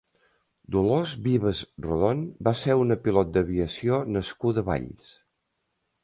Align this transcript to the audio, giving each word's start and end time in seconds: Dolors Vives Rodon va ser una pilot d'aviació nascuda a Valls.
Dolors 0.75 1.11
Vives 1.25 1.59
Rodon 1.85 2.23
va 2.47 2.53
ser 2.61 2.77
una 2.83 2.97
pilot 3.03 3.29
d'aviació 3.35 3.99
nascuda 4.15 4.65
a 4.65 4.69
Valls. 4.71 5.13